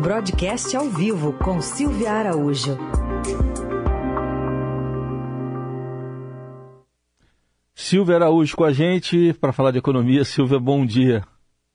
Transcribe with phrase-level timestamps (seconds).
[0.00, 2.78] Broadcast ao vivo com Silvia Araújo.
[7.74, 10.24] Silvia Araújo com a gente para falar de economia.
[10.24, 11.22] Silvia, bom dia.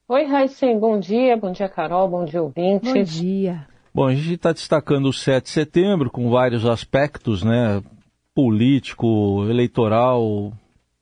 [0.07, 1.37] Oi, Raíssen, bom dia.
[1.37, 2.09] Bom dia, Carol.
[2.09, 2.91] Bom dia, ouvintes.
[2.91, 3.67] Bom dia.
[3.93, 7.83] Bom, a gente está destacando o 7 de setembro com vários aspectos, né?
[8.33, 10.51] Político, eleitoral,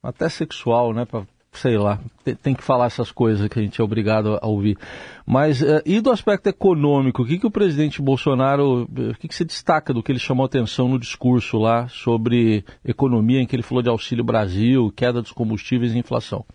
[0.04, 1.06] até sexual, né?
[1.06, 2.00] Pra, sei lá,
[2.42, 4.78] tem, que falar essas coisas que a gente é obrigado a ouvir.
[5.26, 9.36] Mas, uh, e do aspecto econômico, o que, que o presidente Bolsonaro, o que, que
[9.36, 13.64] se destaca do que ele chamou atenção no discurso lá sobre economia, em que ele
[13.64, 16.46] falou de Auxílio Brasil, queda dos combustíveis e inflação?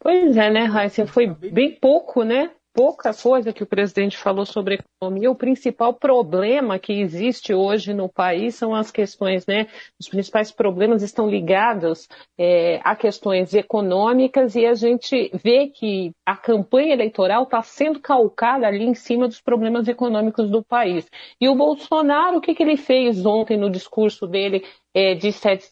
[0.00, 1.06] Pois é, né, Raíssa?
[1.06, 2.50] Foi bem pouco, né?
[2.78, 5.28] Pouca coisa que o presidente falou sobre economia.
[5.28, 9.66] O principal problema que existe hoje no país são as questões, né?
[9.98, 16.36] Os principais problemas estão ligados é, a questões econômicas e a gente vê que a
[16.36, 21.04] campanha eleitoral está sendo calcada ali em cima dos problemas econômicos do país.
[21.40, 24.62] E o Bolsonaro, o que, que ele fez ontem no discurso dele
[24.94, 25.70] é, de 7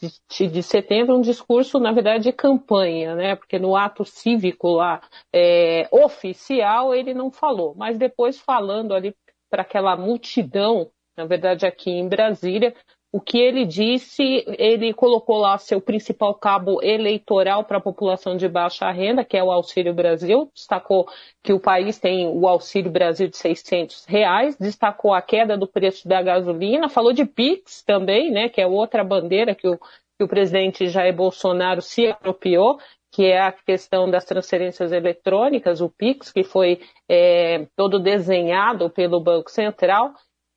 [0.48, 3.36] de, setembro, um discurso, na verdade, de campanha, né?
[3.36, 5.00] Porque no ato cívico lá,
[5.33, 9.14] é, oficial, ele não falou, mas depois falando ali
[9.50, 12.75] para aquela multidão, na verdade, aqui em Brasília,
[13.17, 18.47] o que ele disse, ele colocou lá seu principal cabo eleitoral para a população de
[18.47, 21.08] baixa renda, que é o Auxílio Brasil, destacou
[21.42, 26.06] que o país tem o Auxílio Brasil de 600 reais, destacou a queda do preço
[26.06, 30.28] da gasolina, falou de PIX também, né, que é outra bandeira que o, que o
[30.28, 32.77] presidente Jair Bolsonaro se apropriou,
[33.11, 39.19] que é a questão das transferências eletrônicas, o PIX, que foi é, todo desenhado pelo
[39.23, 40.12] Banco Central,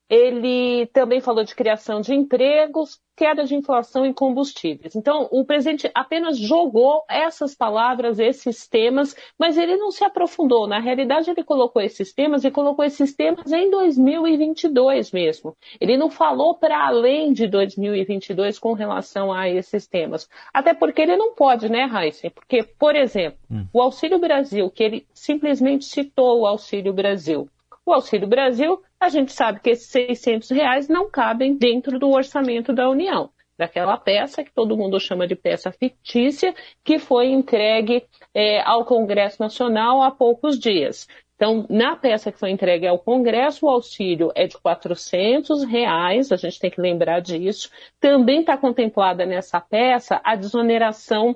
[0.09, 4.95] ele também falou de criação de empregos, queda de inflação em combustíveis.
[4.95, 10.65] Então, o presidente apenas jogou essas palavras, esses temas, mas ele não se aprofundou.
[10.65, 15.55] Na realidade, ele colocou esses temas e colocou esses temas em 2022 mesmo.
[15.81, 20.29] Ele não falou para além de 2022 com relação a esses temas.
[20.53, 22.31] Até porque ele não pode, né, Raíssa?
[22.31, 23.65] Porque, por exemplo, hum.
[23.73, 27.49] o Auxílio Brasil, que ele simplesmente citou o Auxílio Brasil.
[27.85, 32.73] O Auxílio Brasil a gente sabe que esses 600 reais não cabem dentro do orçamento
[32.73, 38.61] da União, daquela peça que todo mundo chama de peça fictícia, que foi entregue é,
[38.61, 41.07] ao Congresso Nacional há poucos dias.
[41.35, 46.35] Então, na peça que foi entregue ao Congresso, o auxílio é de 400 reais, a
[46.35, 47.69] gente tem que lembrar disso.
[47.97, 51.33] Também está contemplada nessa peça a desoneração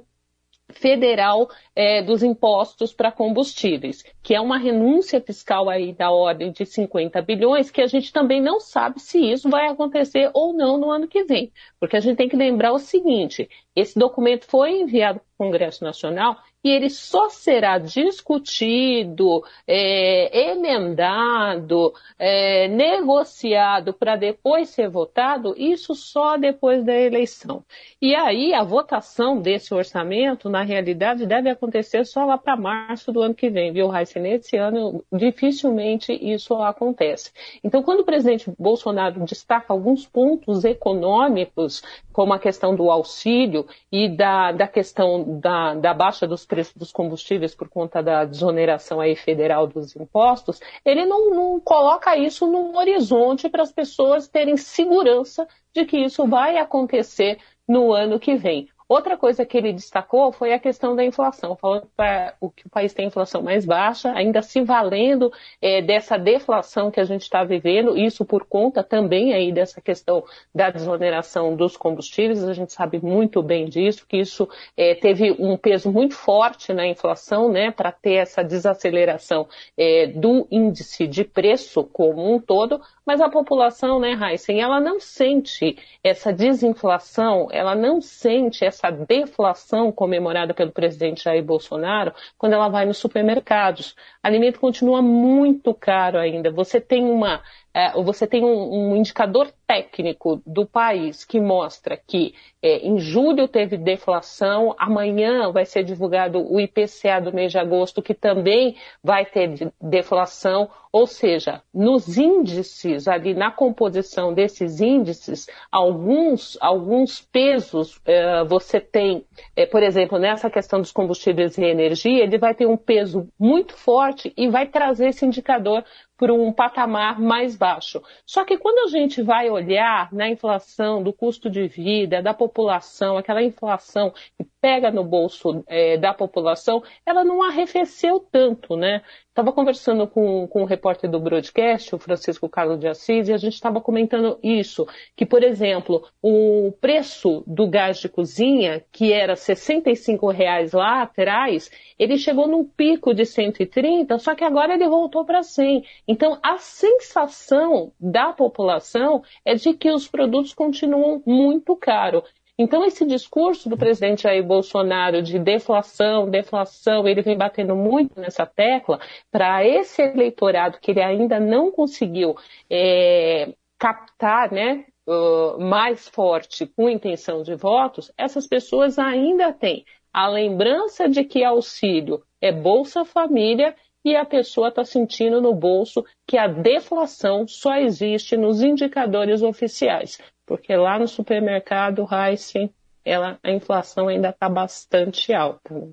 [0.73, 6.65] federal é, dos impostos para combustíveis, que é uma renúncia fiscal aí da ordem de
[6.65, 10.91] 50 bilhões, que a gente também não sabe se isso vai acontecer ou não no
[10.91, 11.51] ano que vem.
[11.79, 15.83] Porque a gente tem que lembrar o seguinte: esse documento foi enviado para o Congresso
[15.83, 25.93] Nacional e ele só será discutido, é, emendado, é, negociado para depois ser votado, isso
[25.93, 27.63] só depois da eleição.
[28.01, 33.21] E aí a votação desse orçamento, na realidade, deve acontecer só lá para março do
[33.21, 34.19] ano que vem, viu, Raíssa?
[34.19, 37.31] Nesse ano, dificilmente isso acontece.
[37.61, 44.07] Então, quando o presidente Bolsonaro destaca alguns pontos econômicos, como a questão do auxílio e
[44.07, 49.15] da, da questão da, da baixa dos preço dos combustíveis por conta da desoneração aí
[49.15, 55.47] federal dos impostos, ele não, não coloca isso no horizonte para as pessoas terem segurança
[55.73, 58.69] de que isso vai acontecer no ano que vem.
[58.93, 62.69] Outra coisa que ele destacou foi a questão da inflação, falando para o que o
[62.69, 67.43] país tem inflação mais baixa, ainda se valendo é, dessa deflação que a gente está
[67.43, 73.03] vivendo, isso por conta também aí dessa questão da desoneração dos combustíveis, a gente sabe
[73.03, 77.91] muito bem disso, que isso é, teve um peso muito forte na inflação, né, para
[77.91, 84.11] ter essa desaceleração é, do índice de preço como um todo, mas a população, né,
[84.13, 91.43] Heisen, ela não sente essa desinflação, ela não sente essa deflação comemorada pelo presidente Jair
[91.43, 93.95] Bolsonaro quando ela vai nos supermercados.
[94.21, 96.51] Alimento continua muito caro ainda.
[96.51, 97.41] Você tem uma
[97.73, 103.47] é, você tem um, um, indicador técnico do país que mostra que é, em julho
[103.47, 109.25] teve deflação, amanhã vai ser divulgado o IPCA do mês de agosto, que também vai
[109.25, 118.43] ter deflação, ou seja, nos índices, ali na composição desses índices, alguns, alguns pesos é,
[118.43, 122.77] você tem, é, por exemplo, nessa questão dos combustíveis e energia, ele vai ter um
[122.77, 125.83] peso muito forte e vai trazer esse indicador
[126.23, 128.01] para um patamar mais baixo.
[128.25, 133.17] Só que quando a gente vai olhar na inflação do custo de vida da população,
[133.17, 139.01] aquela inflação que pega no bolso é, da população, ela não arrefeceu tanto, né?
[139.33, 143.37] Estava conversando com, com um repórter do broadcast, o Francisco Carlos de Assis, e a
[143.37, 149.35] gente estava comentando isso, que, por exemplo, o preço do gás de cozinha, que era
[149.35, 155.25] 65 reais lá atrás, ele chegou num pico de 130, só que agora ele voltou
[155.25, 155.83] para 100.
[156.07, 162.21] Então, a sensação da população é de que os produtos continuam muito caros.
[162.57, 168.45] Então, esse discurso do presidente Jair Bolsonaro de deflação, deflação, ele vem batendo muito nessa
[168.45, 168.99] tecla
[169.31, 172.35] para esse eleitorado que ele ainda não conseguiu
[172.69, 179.83] é, captar, né, uh, mais forte com intenção de votos, essas pessoas ainda têm
[180.13, 186.05] a lembrança de que auxílio é Bolsa Família e a pessoa está sentindo no bolso
[186.27, 192.69] que a deflação só existe nos indicadores oficiais porque lá no supermercado Heisen,
[193.05, 195.73] ela, a inflação ainda está bastante alta.
[195.73, 195.89] Né?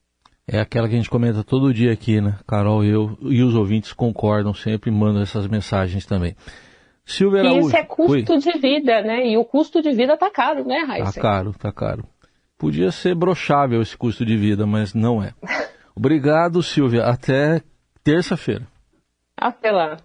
[0.47, 2.39] É aquela que a gente comenta todo dia aqui, né?
[2.47, 6.35] Carol e eu, e os ouvintes concordam sempre, mandam essas mensagens também.
[7.05, 7.59] Silvia Araújo.
[7.59, 8.39] E isso é custo Oi.
[8.39, 9.27] de vida, né?
[9.27, 11.15] E o custo de vida tá caro, né, Raíssa?
[11.15, 12.05] Tá caro, tá caro.
[12.59, 15.33] Podia ser brochável esse custo de vida, mas não é.
[15.95, 17.05] Obrigado, Silvia.
[17.05, 17.63] Até
[18.03, 18.67] terça-feira.
[19.37, 19.97] Até lá.